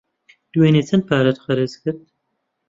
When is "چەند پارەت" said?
0.87-1.37